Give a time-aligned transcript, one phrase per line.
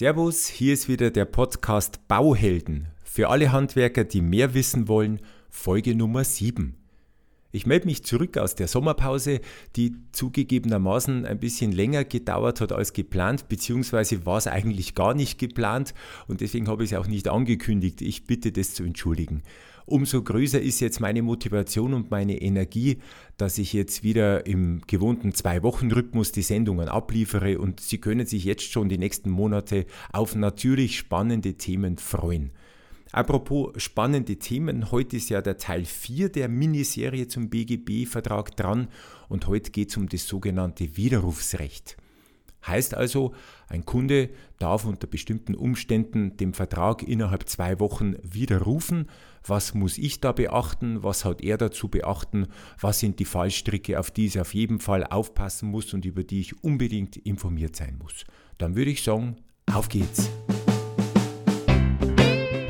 [0.00, 2.88] Servus, hier ist wieder der Podcast Bauhelden.
[3.04, 6.74] Für alle Handwerker, die mehr wissen wollen, Folge Nummer 7.
[7.52, 9.42] Ich melde mich zurück aus der Sommerpause,
[9.76, 15.38] die zugegebenermaßen ein bisschen länger gedauert hat als geplant, beziehungsweise war es eigentlich gar nicht
[15.38, 15.92] geplant
[16.28, 18.00] und deswegen habe ich es auch nicht angekündigt.
[18.00, 19.42] Ich bitte das zu entschuldigen.
[19.90, 22.98] Umso größer ist jetzt meine Motivation und meine Energie,
[23.36, 28.70] dass ich jetzt wieder im gewohnten Zwei-Wochen-Rhythmus die Sendungen abliefere und Sie können sich jetzt
[28.70, 32.52] schon die nächsten Monate auf natürlich spannende Themen freuen.
[33.10, 38.86] Apropos spannende Themen, heute ist ja der Teil 4 der Miniserie zum BGB-Vertrag dran
[39.28, 41.96] und heute geht es um das sogenannte Widerrufsrecht.
[42.64, 43.34] Heißt also,
[43.68, 49.08] ein Kunde darf unter bestimmten Umständen den Vertrag innerhalb zwei Wochen widerrufen.
[49.46, 51.02] Was muss ich da beachten?
[51.02, 52.48] Was hat er dazu beachten?
[52.78, 56.40] Was sind die Fallstricke, auf die ich auf jeden Fall aufpassen muss und über die
[56.40, 58.24] ich unbedingt informiert sein muss?
[58.58, 59.36] Dann würde ich sagen,
[59.72, 60.30] auf geht's!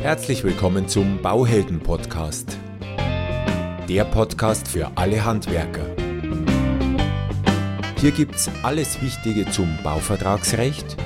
[0.00, 2.56] Herzlich willkommen zum Bauhelden Podcast.
[3.88, 5.96] Der Podcast für alle Handwerker.
[7.98, 10.96] Hier gibt's alles Wichtige zum Bauvertragsrecht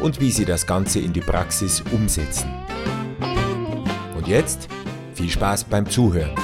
[0.00, 2.48] und wie Sie das Ganze in die Praxis umsetzen.
[4.28, 4.68] Jetzt
[5.14, 6.34] viel Spaß beim Zuhören.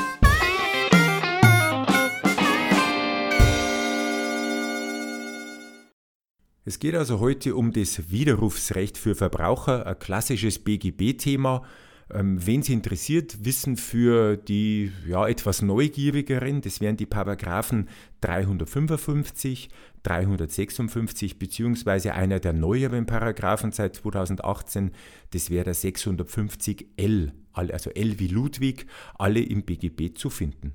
[6.64, 11.62] Es geht also heute um das Widerrufsrecht für Verbraucher, ein klassisches BGB-Thema.
[12.10, 17.90] Ähm, Wen es interessiert, wissen für die ja, etwas Neugierigeren, das wären die Paragraphen
[18.22, 19.68] 355,
[20.04, 24.90] 356 beziehungsweise einer der neueren Paragraphen seit 2018,
[25.32, 30.74] das wäre der 650L, also L wie Ludwig, alle im BGB zu finden.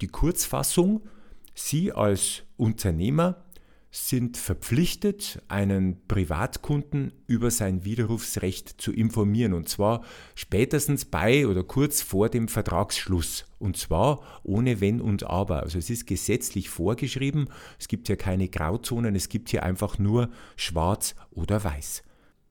[0.00, 1.02] Die Kurzfassung,
[1.54, 3.44] Sie als Unternehmer
[3.94, 9.52] sind verpflichtet, einen Privatkunden über sein Widerrufsrecht zu informieren.
[9.52, 10.02] Und zwar
[10.34, 13.44] spätestens bei oder kurz vor dem Vertragsschluss.
[13.60, 15.62] Und zwar ohne Wenn und Aber.
[15.62, 17.46] Also es ist gesetzlich vorgeschrieben.
[17.78, 19.14] Es gibt hier keine Grauzonen.
[19.14, 22.02] Es gibt hier einfach nur Schwarz oder Weiß.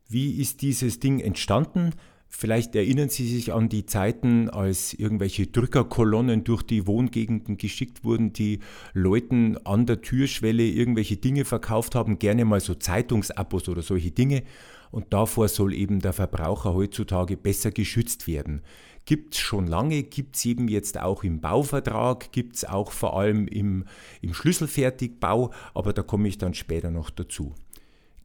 [0.08, 1.92] Wie ist dieses Ding entstanden?
[2.36, 8.34] Vielleicht erinnern Sie sich an die Zeiten, als irgendwelche Drückerkolonnen durch die Wohngegenden geschickt wurden,
[8.34, 8.60] die
[8.94, 14.44] Leuten an der Türschwelle irgendwelche Dinge verkauft haben, gerne mal so Zeitungsabos oder solche Dinge.
[14.90, 18.62] Und davor soll eben der Verbraucher heutzutage besser geschützt werden.
[19.06, 23.16] Gibt es schon lange, gibt es eben jetzt auch im Bauvertrag, gibt es auch vor
[23.18, 23.86] allem im,
[24.22, 27.54] im Schlüsselfertigbau, aber da komme ich dann später noch dazu.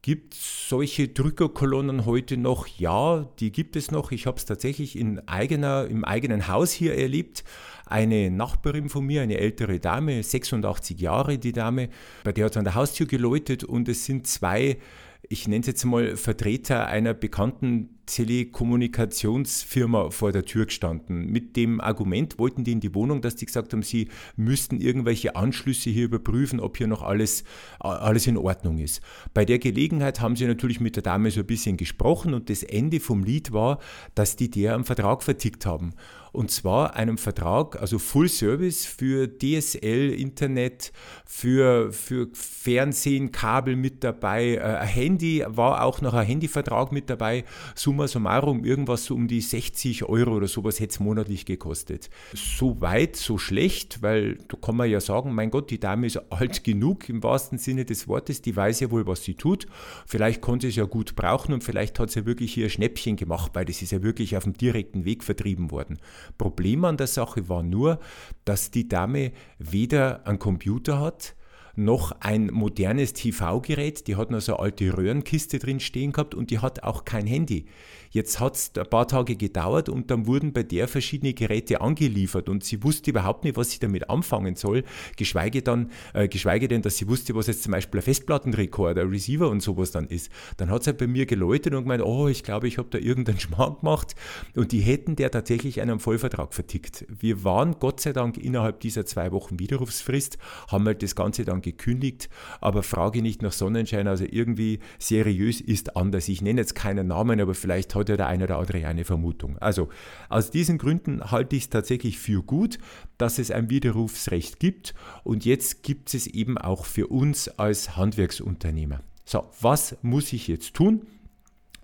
[0.08, 2.66] Gibt es solche Drückerkolonnen heute noch?
[2.66, 4.10] Ja, die gibt es noch.
[4.10, 7.44] Ich habe es tatsächlich in eigener, im eigenen Haus hier erlebt.
[7.84, 11.90] Eine Nachbarin von mir, eine ältere Dame, 86 Jahre die Dame,
[12.24, 14.78] bei der hat es an der Haustür geläutet und es sind zwei
[15.28, 21.26] ich nenne es jetzt mal Vertreter einer bekannten Telekommunikationsfirma vor der Tür gestanden.
[21.26, 25.36] Mit dem Argument wollten die in die Wohnung, dass die gesagt haben, sie müssten irgendwelche
[25.36, 27.44] Anschlüsse hier überprüfen, ob hier noch alles,
[27.78, 29.02] alles in Ordnung ist.
[29.34, 32.62] Bei der Gelegenheit haben sie natürlich mit der Dame so ein bisschen gesprochen und das
[32.62, 33.80] Ende vom Lied war,
[34.14, 35.92] dass die der einen Vertrag vertickt haben.
[36.32, 40.92] Und zwar einem Vertrag, also Full Service für DSL, Internet,
[41.24, 47.10] für, für Fernsehen, Kabel mit dabei, äh, ein Handy, war auch noch ein Handyvertrag mit
[47.10, 47.44] dabei.
[47.74, 52.10] Summa summarum, irgendwas so um die 60 Euro oder sowas hätte es monatlich gekostet.
[52.34, 56.20] So weit, so schlecht, weil da kann man ja sagen, mein Gott, die Dame ist
[56.30, 59.66] alt genug im wahrsten Sinne des Wortes, die weiß ja wohl, was sie tut.
[60.06, 63.16] Vielleicht konnte sie es ja gut brauchen und vielleicht hat sie ja wirklich ein Schnäppchen
[63.16, 65.98] gemacht, weil das ist ja wirklich auf dem direkten Weg vertrieben worden.
[66.36, 67.98] Problem an der Sache war nur,
[68.44, 71.34] dass die Dame weder einen Computer hat,
[71.78, 76.50] noch ein modernes TV-Gerät, die hat noch so eine alte Röhrenkiste drin stehen gehabt und
[76.50, 77.66] die hat auch kein Handy.
[78.10, 82.48] Jetzt hat es ein paar Tage gedauert und dann wurden bei der verschiedene Geräte angeliefert
[82.48, 84.84] und sie wusste überhaupt nicht, was sie damit anfangen soll,
[85.16, 89.48] geschweige, dann, äh, geschweige denn, dass sie wusste, was jetzt zum Beispiel ein Festplattenrekorder, Receiver
[89.48, 90.30] und sowas dann ist.
[90.56, 92.98] Dann hat sie halt bei mir geläutet und gemeint, oh, ich glaube, ich habe da
[92.98, 94.14] irgendeinen Schmarrn gemacht
[94.54, 97.06] und die hätten der tatsächlich einen Vollvertrag vertickt.
[97.08, 100.38] Wir waren Gott sei Dank innerhalb dieser zwei Wochen Widerrufsfrist,
[100.68, 102.28] haben halt das Ganze dann gekündigt,
[102.60, 106.28] aber frage nicht nach Sonnenschein, also irgendwie seriös ist anders.
[106.28, 109.58] Ich nenne jetzt keinen Namen, aber vielleicht hat ja der eine oder andere eine Vermutung.
[109.58, 109.88] Also
[110.28, 112.78] aus diesen Gründen halte ich es tatsächlich für gut,
[113.16, 119.00] dass es ein Widerrufsrecht gibt und jetzt gibt es eben auch für uns als Handwerksunternehmer.
[119.24, 121.06] So, was muss ich jetzt tun?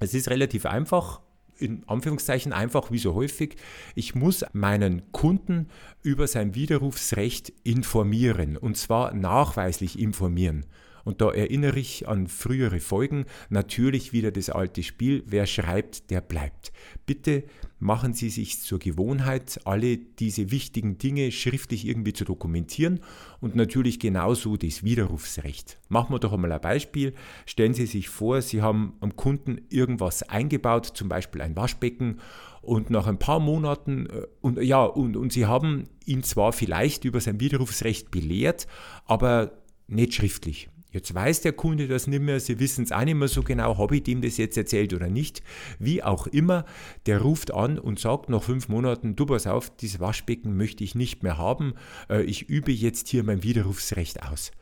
[0.01, 1.21] Es ist relativ einfach
[1.59, 3.57] in Anführungszeichen einfach wie so häufig,
[3.95, 5.69] ich muss meinen Kunden
[6.03, 10.67] über sein Widerrufsrecht informieren und zwar nachweislich informieren.
[11.05, 16.21] Und da erinnere ich an frühere Folgen, natürlich wieder das alte Spiel, wer schreibt, der
[16.21, 16.73] bleibt.
[17.07, 17.45] Bitte
[17.79, 23.01] machen Sie sich zur Gewohnheit, alle diese wichtigen Dinge schriftlich irgendwie zu dokumentieren
[23.41, 25.79] und natürlich genauso das Widerrufsrecht.
[25.89, 27.15] Machen wir doch einmal ein Beispiel.
[27.45, 32.21] Stellen Sie sich vor, Sie haben am Kunden irgendwas eingebaut, zum Beispiel ein Waschbecken
[32.63, 37.05] und nach ein paar Monaten, äh, und, ja, und, und Sie haben ihn zwar vielleicht
[37.05, 38.67] über sein Widerrufsrecht belehrt,
[39.05, 39.53] aber
[39.87, 40.71] nicht schriftlich.
[40.95, 43.79] Jetzt weiß der Kunde das nicht mehr, Sie wissen es auch nicht mehr so genau,
[43.79, 45.43] habe ich dem das jetzt erzählt oder nicht.
[45.81, 46.65] Wie auch immer,
[47.07, 50.95] der ruft an und sagt nach fünf Monaten, du pass auf, dieses Waschbecken möchte ich
[50.95, 51.75] nicht mehr haben,
[52.09, 54.53] äh, ich übe jetzt hier mein Widerrufsrecht aus.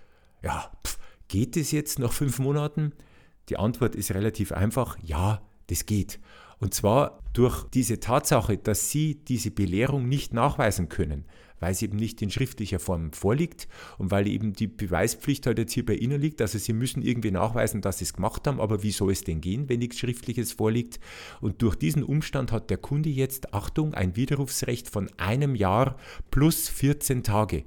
[0.42, 0.98] Ja, pf,
[1.28, 2.92] geht es jetzt nach fünf Monaten?
[3.50, 6.18] Die Antwort ist relativ einfach, ja, das geht.
[6.62, 11.24] Und zwar durch diese Tatsache, dass Sie diese Belehrung nicht nachweisen können
[11.62, 15.72] weil sie eben nicht in schriftlicher Form vorliegt und weil eben die Beweispflicht halt jetzt
[15.72, 16.40] hier bei Ihnen liegt.
[16.42, 19.40] Also Sie müssen irgendwie nachweisen, dass Sie es gemacht haben, aber wie soll es denn
[19.40, 20.98] gehen, wenn nichts Schriftliches vorliegt?
[21.40, 25.96] Und durch diesen Umstand hat der Kunde jetzt, Achtung, ein Widerrufsrecht von einem Jahr
[26.32, 27.62] plus 14 Tage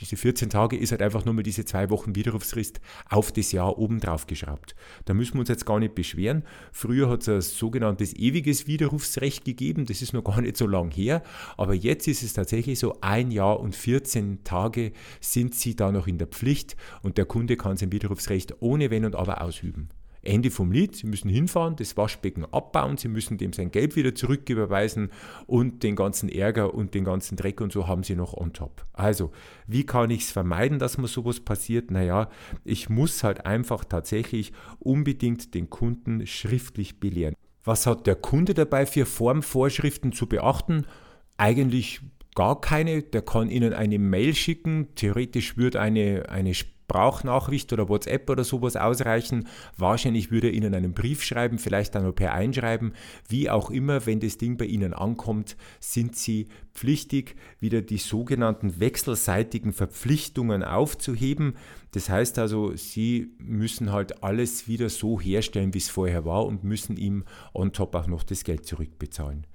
[0.00, 3.78] diese 14 Tage ist halt einfach nur mal diese zwei Wochen Widerrufsfrist auf das Jahr
[3.78, 4.74] obendrauf geschraubt.
[5.04, 6.44] Da müssen wir uns jetzt gar nicht beschweren.
[6.72, 10.90] Früher hat es ein sogenanntes ewiges Widerrufsrecht gegeben, das ist noch gar nicht so lang
[10.90, 11.22] her,
[11.56, 16.06] aber jetzt ist es tatsächlich so, ein Jahr und 14 Tage sind Sie da noch
[16.06, 19.88] in der Pflicht und der Kunde kann sein Widerrufsrecht ohne Wenn und Aber ausüben.
[20.22, 24.14] Ende vom Lied, Sie müssen hinfahren, das Waschbecken abbauen, Sie müssen dem sein Geld wieder
[24.14, 25.10] zurücküberweisen
[25.46, 28.86] und den ganzen Ärger und den ganzen Dreck und so haben Sie noch on top.
[28.92, 29.30] Also,
[29.66, 31.90] wie kann ich es vermeiden, dass mir sowas passiert?
[31.90, 32.30] Naja,
[32.64, 37.34] ich muss halt einfach tatsächlich unbedingt den Kunden schriftlich belehren.
[37.64, 40.86] Was hat der Kunde dabei für Formvorschriften zu beachten?
[41.36, 42.00] Eigentlich
[42.34, 43.02] gar keine.
[43.02, 44.94] Der kann Ihnen eine Mail schicken.
[44.94, 46.54] Theoretisch würde eine, eine
[46.88, 49.46] Sprachnachricht oder WhatsApp oder sowas ausreichen.
[49.76, 52.94] Wahrscheinlich würde er Ihnen einen Brief schreiben, vielleicht dann noch per Einschreiben.
[53.28, 58.80] Wie auch immer, wenn das Ding bei Ihnen ankommt, sind Sie pflichtig, wieder die sogenannten
[58.80, 61.56] wechselseitigen Verpflichtungen aufzuheben.
[61.92, 66.64] Das heißt also, Sie müssen halt alles wieder so herstellen, wie es vorher war und
[66.64, 69.46] müssen ihm on top auch noch das Geld zurückbezahlen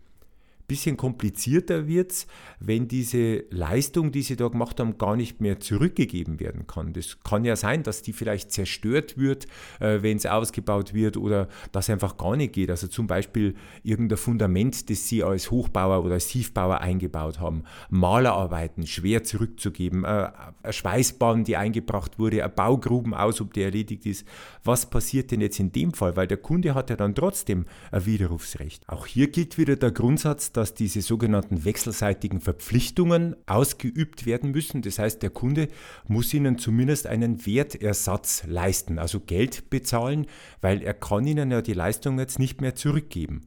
[0.67, 2.27] bisschen komplizierter wird es,
[2.59, 6.93] wenn diese Leistung, die sie da gemacht haben, gar nicht mehr zurückgegeben werden kann.
[6.93, 9.47] Das kann ja sein, dass die vielleicht zerstört wird,
[9.79, 12.69] äh, wenn es ausgebaut wird oder dass einfach gar nicht geht.
[12.69, 18.87] Also zum Beispiel irgendein Fundament, das sie als Hochbauer oder als Tiefbauer eingebaut haben, Malerarbeiten
[18.87, 20.29] schwer zurückzugeben, äh,
[20.63, 24.25] eine Schweißbahn, die eingebracht wurde, Baugruben aus, ob der erledigt ist.
[24.63, 26.15] Was passiert denn jetzt in dem Fall?
[26.15, 28.87] Weil der Kunde hat ja dann trotzdem ein Widerrufsrecht.
[28.87, 34.81] Auch hier gilt wieder der Grundsatz, dass diese sogenannten wechselseitigen Verpflichtungen ausgeübt werden müssen.
[34.81, 35.67] Das heißt, der Kunde
[36.07, 40.27] muss Ihnen zumindest einen Wertersatz leisten, also Geld bezahlen,
[40.61, 43.41] weil er kann Ihnen ja die Leistung jetzt nicht mehr zurückgeben.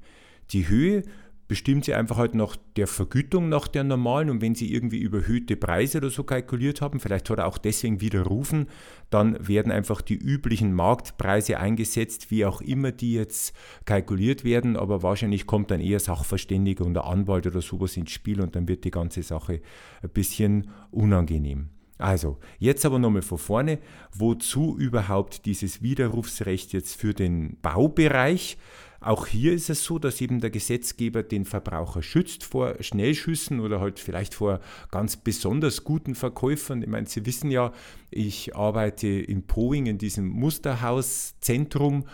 [0.51, 1.03] Die Höhe
[1.49, 4.31] bestimmt sie einfach halt nach der Vergütung, nach der normalen.
[4.31, 8.01] Und wenn sie irgendwie überhöhte Preise oder so kalkuliert haben, vielleicht hat er auch deswegen
[8.01, 8.69] widerrufen,
[9.11, 13.55] dann werden einfach die üblichen Marktpreise eingesetzt, wie auch immer die jetzt
[13.85, 14.77] kalkuliert werden.
[14.77, 18.69] Aber wahrscheinlich kommt dann eher Sachverständiger und der Anwalt oder sowas ins Spiel und dann
[18.69, 19.61] wird die ganze Sache
[20.03, 21.71] ein bisschen unangenehm.
[21.99, 23.79] Also, jetzt aber nochmal von vorne,
[24.13, 28.59] wozu überhaupt dieses Widerrufsrecht jetzt für den Baubereich?
[29.01, 33.81] Auch hier ist es so, dass eben der Gesetzgeber den Verbraucher schützt vor Schnellschüssen oder
[33.81, 34.61] halt vielleicht vor
[34.91, 36.83] ganz besonders guten Verkäufern.
[36.83, 37.73] Ich meine, Sie wissen ja,
[38.11, 42.05] ich arbeite in Poing in diesem Musterhauszentrum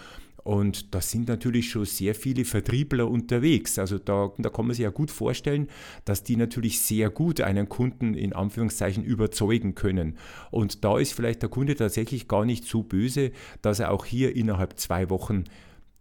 [0.45, 3.79] und da sind natürlich schon sehr viele Vertriebler unterwegs.
[3.79, 5.69] Also da, da kann man sich ja gut vorstellen,
[6.05, 10.19] dass die natürlich sehr gut einen Kunden in Anführungszeichen überzeugen können.
[10.51, 13.31] Und da ist vielleicht der Kunde tatsächlich gar nicht so böse,
[13.63, 15.45] dass er auch hier innerhalb zwei Wochen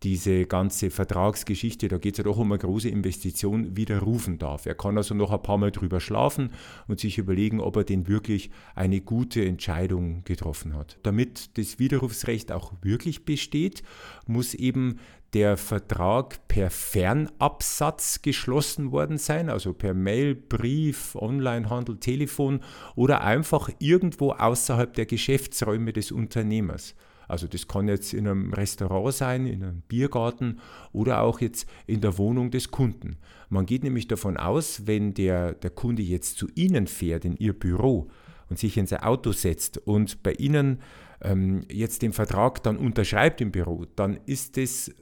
[0.04, 4.66] diese ganze Vertragsgeschichte, da geht es ja doch um eine große Investition, widerrufen darf.
[4.66, 6.52] Er kann also noch ein paar Mal drüber schlafen
[6.88, 10.98] und sich überlegen, ob er denn wirklich eine gute Entscheidung getroffen hat.
[11.04, 13.84] Damit das Widerrufsrecht auch wirklich besteht,
[14.26, 15.00] muss eben
[15.34, 22.62] der Vertrag per Fernabsatz geschlossen worden sein, also per Mail, Brief, Onlinehandel, Telefon
[22.96, 26.96] oder einfach irgendwo außerhalb der Geschäftsräume des Unternehmers.
[27.32, 30.60] Also das kann jetzt in einem Restaurant sein, in einem Biergarten
[30.92, 33.16] oder auch jetzt in der Wohnung des Kunden.
[33.50, 37.54] Man geht nämlich davon aus, wenn der, der Kunde jetzt zu Ihnen fährt, in Ihr
[37.54, 38.10] Büro
[38.50, 40.80] und sich in sein Auto setzt und bei Ihnen
[41.22, 44.94] ähm, jetzt den Vertrag dann unterschreibt im Büro, dann ist es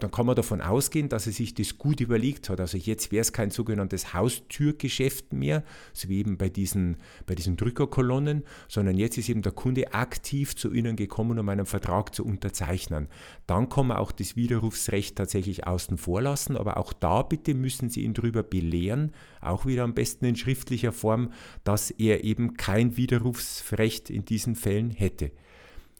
[0.00, 2.60] dann kann man davon ausgehen, dass er sich das gut überlegt hat.
[2.60, 6.96] Also jetzt wäre es kein sogenanntes Haustürgeschäft mehr, so wie eben bei diesen,
[7.26, 11.66] bei diesen Drückerkolonnen, sondern jetzt ist eben der Kunde aktiv zu Ihnen gekommen, um einen
[11.66, 13.08] Vertrag zu unterzeichnen.
[13.46, 17.90] Dann kann man auch das Widerrufsrecht tatsächlich außen vor lassen, aber auch da bitte müssen
[17.90, 21.32] Sie ihn darüber belehren, auch wieder am besten in schriftlicher Form,
[21.64, 25.32] dass er eben kein Widerrufsrecht in diesen Fällen hätte.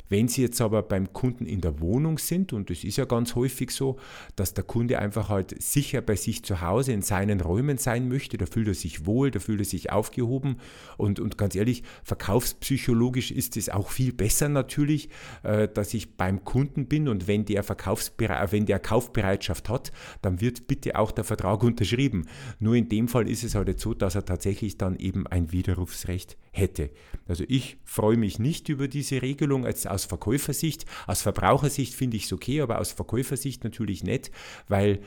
[0.09, 3.35] Wenn Sie jetzt aber beim Kunden in der Wohnung sind, und es ist ja ganz
[3.35, 3.99] häufig so,
[4.37, 8.37] dass der Kunde einfach halt sicher bei sich zu Hause in seinen Räumen sein möchte,
[8.37, 10.57] da fühlt er sich wohl, da fühlt er sich aufgehoben
[10.97, 15.09] und, und ganz ehrlich, verkaufspsychologisch ist es auch viel besser natürlich,
[15.43, 20.41] äh, dass ich beim Kunden bin und wenn der, Verkaufsbere wenn der Kaufbereitschaft hat, dann
[20.41, 22.27] wird bitte auch der Vertrag unterschrieben.
[22.61, 26.37] Nur in dem Fall ist es halt so, dass er tatsächlich dann eben ein Widerrufsrecht
[26.53, 26.91] hätte.
[27.27, 30.87] Also ich freue mich nicht über diese Regelung als aus Verkäufersicht.
[31.07, 34.31] Aus Verbrauchersicht finde ich es okay, aber aus Verkäufersicht natürlich nicht,
[34.69, 35.01] weil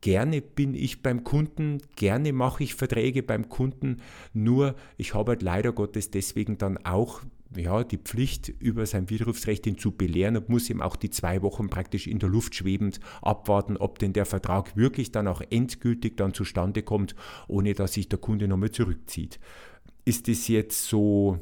[0.00, 4.02] gerne bin ich beim Kunden, gerne mache ich Verträge beim Kunden,
[4.32, 7.22] nur ich habe halt leider Gottes deswegen dann auch
[7.54, 11.42] ja, die Pflicht, über sein Widerrufsrecht ihn zu belehren und muss ihm auch die zwei
[11.42, 16.16] Wochen praktisch in der Luft schwebend abwarten, ob denn der Vertrag wirklich dann auch endgültig
[16.16, 17.14] dann zustande kommt,
[17.48, 19.38] ohne dass sich der Kunde nochmal zurückzieht.
[20.04, 21.38] Ist es jetzt so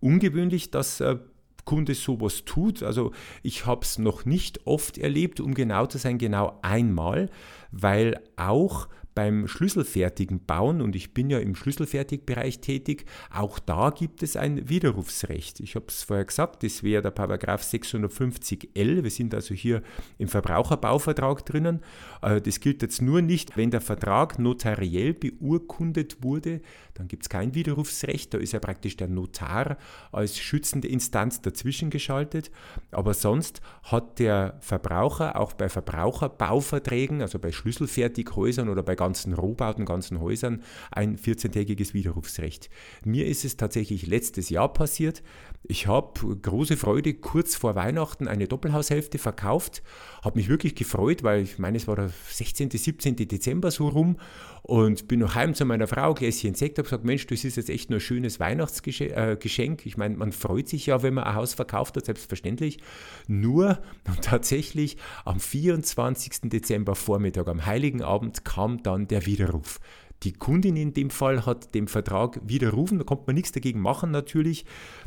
[0.00, 1.18] ungewöhnlich, dass äh,
[1.64, 2.82] Kunde sowas tut.
[2.82, 7.30] Also ich habe es noch nicht oft erlebt, um genau zu sein, genau einmal,
[7.70, 14.22] weil auch beim schlüsselfertigen Bauen, und ich bin ja im Schlüsselfertigbereich tätig, auch da gibt
[14.22, 15.60] es ein Widerrufsrecht.
[15.60, 19.02] Ich habe es vorher gesagt, das wäre der Paragraph 650l.
[19.02, 19.82] Wir sind also hier
[20.18, 21.80] im Verbraucherbauvertrag drinnen.
[22.22, 26.60] Äh, das gilt jetzt nur nicht, wenn der Vertrag notariell beurkundet wurde,
[26.94, 28.34] dann gibt es kein Widerrufsrecht.
[28.34, 29.78] Da ist ja praktisch der Notar
[30.10, 32.50] als schützende Instanz dazwischen geschaltet.
[32.90, 39.84] Aber sonst hat der Verbraucher auch bei Verbraucherbauverträgen, also bei Schlüsselfertighäusern oder bei ganzen Rohbauten,
[39.84, 42.68] ganzen Häusern ein 14-tägiges Widerrufsrecht.
[43.04, 45.22] Mir ist es tatsächlich letztes Jahr passiert.
[45.64, 49.82] Ich habe große Freude kurz vor Weihnachten eine Doppelhaushälfte verkauft,
[50.22, 53.14] habe mich wirklich gefreut, weil ich meine, es war der 16., 17.
[53.16, 54.16] Dezember so rum
[54.62, 57.70] und bin noch heim zu meiner Frau, Gläschen Sekt, habe gesagt, Mensch, das ist jetzt
[57.70, 59.86] echt nur ein schönes Weihnachtsgeschenk.
[59.86, 62.78] Ich meine, man freut sich ja, wenn man ein Haus verkauft hat, selbstverständlich.
[63.26, 63.78] Nur
[64.22, 66.50] tatsächlich am 24.
[66.50, 69.80] Dezember Vormittag, am Heiligen Abend, kam dann der Widerruf.
[70.22, 74.10] Die Kundin in dem Fall hat den Vertrag widerrufen, da konnte man nichts dagegen machen
[74.10, 74.64] natürlich.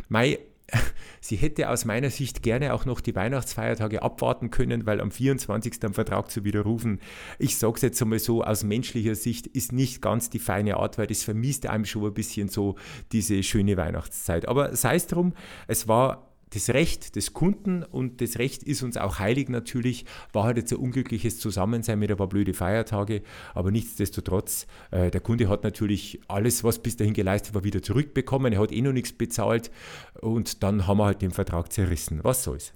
[0.09, 0.39] Mai,
[1.21, 5.83] sie hätte aus meiner Sicht gerne auch noch die Weihnachtsfeiertage abwarten können, weil am 24.
[5.83, 6.99] am Vertrag zu widerrufen,
[7.39, 10.97] ich sage es jetzt einmal so, aus menschlicher Sicht ist nicht ganz die feine Art,
[10.97, 12.75] weil das vermisst einem schon ein bisschen so
[13.11, 14.47] diese schöne Weihnachtszeit.
[14.47, 15.33] Aber sei es drum,
[15.67, 20.43] es war das Recht des Kunden und das Recht ist uns auch heilig natürlich, war
[20.43, 23.23] halt jetzt ein unglückliches Zusammensein mit ein paar blöde Feiertage,
[23.53, 28.53] aber nichtsdestotrotz, äh, der Kunde hat natürlich alles, was bis dahin geleistet war, wieder zurückbekommen,
[28.53, 29.71] er hat eh noch nichts bezahlt
[30.21, 32.23] und dann haben wir halt den Vertrag zerrissen.
[32.23, 32.73] Was soll's?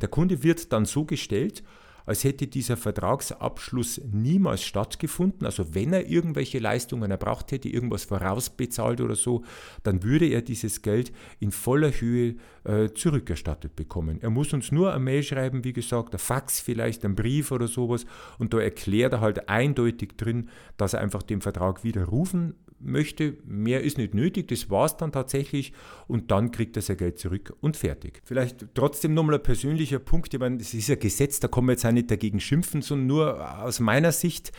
[0.00, 1.62] Der Kunde wird dann so gestellt,
[2.06, 5.44] als hätte dieser Vertragsabschluss niemals stattgefunden.
[5.44, 9.44] Also wenn er irgendwelche Leistungen erbracht hätte, irgendwas vorausbezahlt oder so,
[9.82, 14.20] dann würde er dieses Geld in voller Höhe äh, zurückerstattet bekommen.
[14.20, 17.68] Er muss uns nur eine Mail schreiben, wie gesagt, ein Fax vielleicht, ein Brief oder
[17.68, 18.06] sowas
[18.38, 23.36] und da erklärt er halt eindeutig drin, dass er einfach den Vertrag widerrufen möchte.
[23.44, 25.72] Mehr ist nicht nötig, das war es dann tatsächlich
[26.06, 28.20] und dann kriegt er sein Geld zurück und fertig.
[28.24, 31.74] Vielleicht trotzdem nochmal ein persönlicher Punkt, ich meine, das ist ja Gesetz, da kann man
[31.74, 34.52] jetzt auch nicht dagegen schimpfen, sondern nur aus meiner Sicht,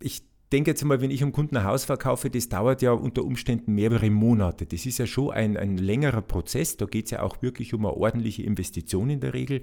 [0.00, 3.24] ich denke jetzt mal, wenn ich einem Kunden ein Haus verkaufe, das dauert ja unter
[3.24, 4.66] Umständen mehrere Monate.
[4.66, 6.76] Das ist ja schon ein, ein längerer Prozess.
[6.76, 9.62] Da geht es ja auch wirklich um eine ordentliche Investition in der Regel.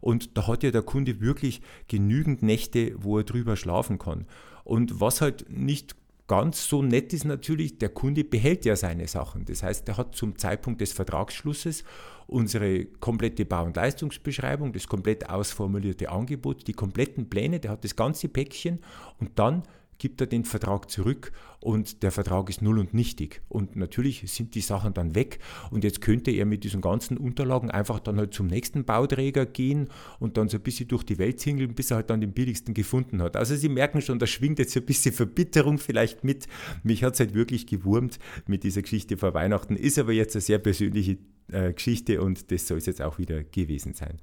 [0.00, 4.26] Und da hat ja der Kunde wirklich genügend Nächte, wo er drüber schlafen kann.
[4.64, 5.96] Und was halt nicht
[6.28, 9.44] Ganz so nett ist natürlich, der Kunde behält ja seine Sachen.
[9.44, 11.84] Das heißt, er hat zum Zeitpunkt des Vertragsschlusses
[12.26, 17.94] unsere komplette Bau- und Leistungsbeschreibung, das komplett ausformulierte Angebot, die kompletten Pläne, der hat das
[17.94, 18.80] ganze Päckchen
[19.20, 19.62] und dann
[19.98, 23.42] gibt er den Vertrag zurück und der Vertrag ist null und nichtig.
[23.48, 25.38] Und natürlich sind die Sachen dann weg
[25.70, 29.88] und jetzt könnte er mit diesen ganzen Unterlagen einfach dann halt zum nächsten Bauträger gehen
[30.18, 32.74] und dann so ein bisschen durch die Welt zingeln, bis er halt dann den billigsten
[32.74, 33.36] gefunden hat.
[33.36, 36.46] Also Sie merken schon, da schwingt jetzt ein bisschen Verbitterung vielleicht mit.
[36.82, 40.42] Mich hat es halt wirklich gewurmt mit dieser Geschichte vor Weihnachten, ist aber jetzt eine
[40.42, 41.18] sehr persönliche
[41.50, 44.18] äh, Geschichte und das soll es jetzt auch wieder gewesen sein.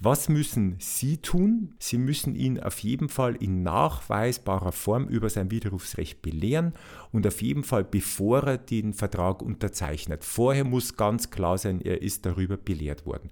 [0.00, 1.74] Was müssen Sie tun?
[1.78, 6.74] Sie müssen ihn auf jeden Fall in nachweisbarer Form über sein Widerrufsrecht belehren
[7.12, 10.24] und auf jeden Fall, bevor er den Vertrag unterzeichnet.
[10.24, 13.30] Vorher muss ganz klar sein, er ist darüber belehrt worden.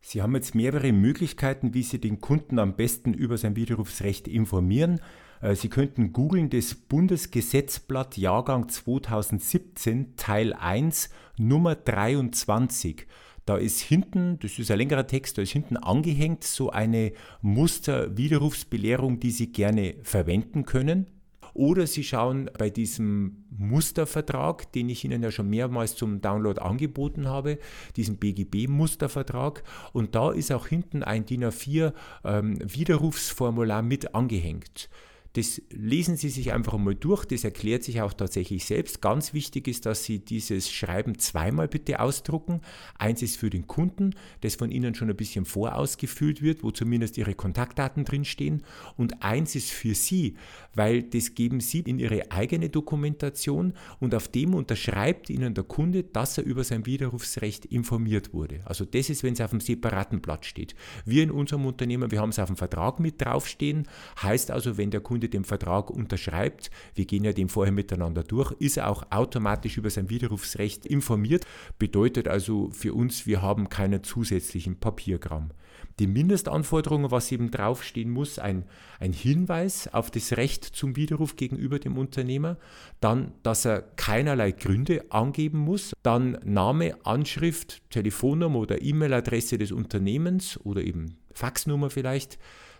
[0.00, 5.00] Sie haben jetzt mehrere Möglichkeiten, wie Sie den Kunden am besten über sein Widerrufsrecht informieren.
[5.40, 13.06] Äh, Sie könnten googeln das Bundesgesetzblatt Jahrgang 2017 Teil 1 Nummer 23.
[13.50, 17.10] Da ist hinten, das ist ein längerer Text, da ist hinten angehängt so eine
[17.42, 21.06] Musterwiderrufsbelehrung, die Sie gerne verwenden können.
[21.52, 27.26] Oder Sie schauen bei diesem Mustervertrag, den ich Ihnen ja schon mehrmals zum Download angeboten
[27.26, 27.58] habe,
[27.96, 29.64] diesen BGB-Mustervertrag.
[29.92, 31.92] Und da ist auch hinten ein DIN A4
[32.22, 34.88] ähm, Widerrufsformular mit angehängt.
[35.34, 39.00] Das lesen Sie sich einfach mal durch, das erklärt sich auch tatsächlich selbst.
[39.00, 42.62] Ganz wichtig ist, dass Sie dieses Schreiben zweimal bitte ausdrucken.
[42.98, 47.16] Eins ist für den Kunden, das von Ihnen schon ein bisschen vorausgefüllt wird, wo zumindest
[47.16, 48.64] Ihre Kontaktdaten drinstehen.
[48.96, 50.34] Und eins ist für Sie,
[50.74, 56.02] weil das geben Sie in Ihre eigene Dokumentation und auf dem unterschreibt Ihnen der Kunde,
[56.02, 58.62] dass er über sein Widerrufsrecht informiert wurde.
[58.64, 60.74] Also das ist, wenn es auf einem separaten Blatt steht.
[61.04, 63.86] Wir in unserem Unternehmen, wir haben es auf dem Vertrag mit draufstehen,
[64.20, 68.22] heißt also, wenn der Kunde Kunde den Vertrag unterschreibt, wir gehen ja den vorher miteinander
[68.22, 71.44] durch, ist er auch automatisch über sein Widerrufsrecht informiert.
[71.78, 75.50] Bedeutet also für uns, wir haben keinen zusätzlichen Papierkram.
[75.98, 78.64] Die Mindestanforderungen, was eben draufstehen muss, ein,
[78.98, 82.56] ein Hinweis auf das Recht zum Widerruf gegenüber dem Unternehmer,
[83.00, 90.58] dann, dass er keinerlei Gründe angeben muss, dann Name, Anschrift, Telefonnummer oder E-Mail-Adresse des Unternehmens
[90.64, 92.38] oder eben Faxnummer vielleicht,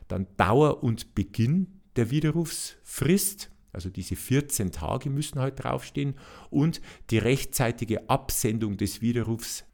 [0.09, 6.15] dann Dauer und Beginn der Widerrufsfrist, also diese 14 Tage müssen halt draufstehen,
[6.51, 6.81] und
[7.11, 9.65] die rechtzeitige Absendung des Widerrufs.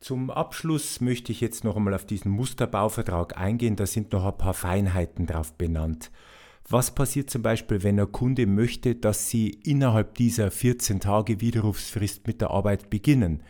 [0.00, 4.36] Zum Abschluss möchte ich jetzt noch einmal auf diesen Musterbauvertrag eingehen, da sind noch ein
[4.36, 6.10] paar Feinheiten drauf benannt.
[6.68, 12.26] Was passiert zum Beispiel, wenn ein Kunde möchte, dass Sie innerhalb dieser 14 Tage Widerrufsfrist
[12.26, 13.42] mit der Arbeit beginnen?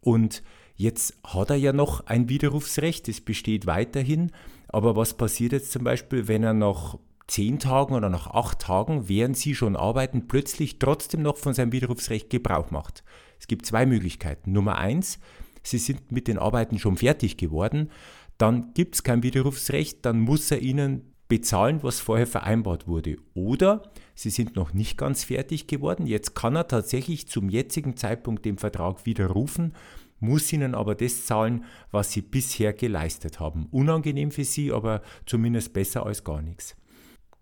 [0.00, 0.42] Und
[0.76, 4.32] jetzt hat er ja noch ein Widerrufsrecht, es besteht weiterhin,
[4.68, 6.98] aber was passiert jetzt zum Beispiel, wenn er nach
[7.28, 11.72] zehn Tagen oder nach acht Tagen, während Sie schon arbeiten, plötzlich trotzdem noch von seinem
[11.72, 13.04] Widerrufsrecht Gebrauch macht.
[13.38, 14.50] Es gibt zwei Möglichkeiten.
[14.50, 15.20] Nummer eins,
[15.62, 17.90] Sie sind mit den Arbeiten schon fertig geworden,
[18.38, 23.16] dann gibt es kein Widerrufsrecht, dann muss er Ihnen bezahlen, was vorher vereinbart wurde.
[23.34, 23.82] Oder
[24.14, 28.58] Sie sind noch nicht ganz fertig geworden, jetzt kann er tatsächlich zum jetzigen Zeitpunkt den
[28.58, 29.74] Vertrag widerrufen
[30.20, 33.68] muss ihnen aber das zahlen, was sie bisher geleistet haben.
[33.70, 36.74] Unangenehm für sie, aber zumindest besser als gar nichts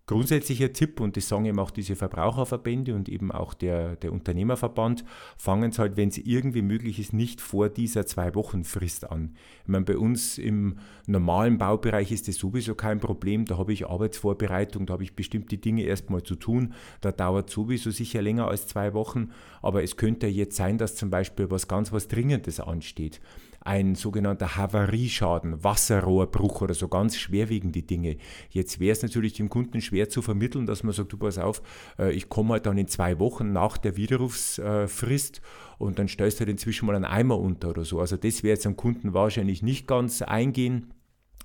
[0.07, 5.03] grundsätzlicher Tipp, und das sagen eben auch diese Verbraucherverbände und eben auch der, der Unternehmerverband,
[5.37, 9.35] fangen es halt, wenn es irgendwie möglich ist, nicht vor dieser Zwei-Wochen-Frist an.
[9.63, 13.45] Ich meine, bei uns im normalen Baubereich ist das sowieso kein Problem.
[13.45, 16.73] Da habe ich Arbeitsvorbereitung, da habe ich bestimmte Dinge erstmal zu tun.
[17.01, 19.31] Da dauert sowieso sicher länger als zwei Wochen.
[19.61, 23.19] Aber es könnte jetzt sein, dass zum Beispiel was ganz was Dringendes ansteht
[23.67, 28.15] ein sogenannter Havarieschaden, Wasserrohrbruch oder so ganz schwerwiegende Dinge.
[28.49, 31.61] Jetzt wäre es natürlich dem Kunden schwer zu vermitteln, dass man sagt, du pass auf,
[31.99, 35.41] äh, ich komme halt dann in zwei Wochen nach der Widerrufsfrist
[35.77, 37.99] und dann stellst du halt inzwischen mal einen Eimer unter oder so.
[37.99, 40.93] Also das wäre jetzt am Kunden wahrscheinlich nicht ganz eingehen.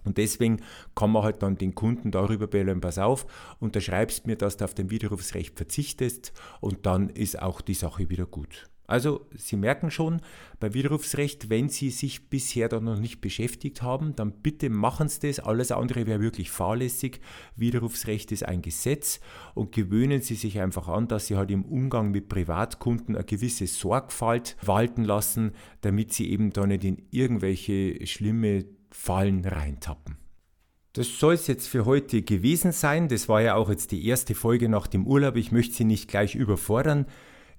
[0.04, 0.61] Und deswegen
[0.94, 3.26] kann man halt dann den Kunden darüber bellen, pass auf,
[3.58, 8.26] unterschreibst mir, dass du auf dein Widerrufsrecht verzichtest und dann ist auch die Sache wieder
[8.26, 8.68] gut.
[8.92, 10.20] Also Sie merken schon,
[10.61, 15.28] bei Widerrufsrecht, wenn Sie sich bisher da noch nicht beschäftigt haben, dann bitte machen Sie
[15.28, 15.40] das.
[15.40, 17.22] Alles andere wäre wirklich fahrlässig.
[17.57, 19.20] Widerrufsrecht ist ein Gesetz
[19.55, 23.66] und gewöhnen Sie sich einfach an, dass Sie halt im Umgang mit Privatkunden eine gewisse
[23.66, 30.18] Sorgfalt walten lassen, damit Sie eben da nicht in irgendwelche schlimme Fallen reintappen.
[30.92, 33.09] Das soll es jetzt für heute gewesen sein.
[33.09, 35.37] Das war ja auch jetzt die erste Folge nach dem Urlaub.
[35.37, 37.07] Ich möchte Sie nicht gleich überfordern.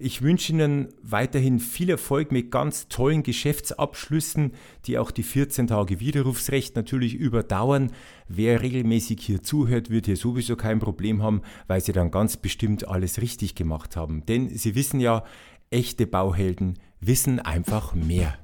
[0.05, 4.51] Ich wünsche Ihnen weiterhin viel Erfolg mit ganz tollen Geschäftsabschlüssen,
[4.85, 7.89] die auch die 14 Tage Widerrufsrecht natürlich überdauern.
[8.27, 12.85] Wer regelmäßig hier zuhört, wird hier sowieso kein Problem haben, weil Sie dann ganz bestimmt
[12.85, 14.25] alles richtig gemacht haben.
[14.25, 15.23] Denn Sie wissen ja,
[15.69, 18.37] echte Bauhelden wissen einfach mehr.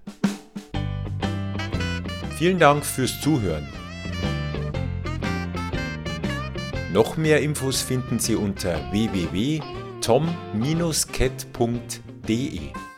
[2.37, 3.67] Vielen Dank fürs Zuhören.
[6.93, 9.59] Noch mehr Infos finden Sie unter www
[10.01, 12.88] tom-cat.de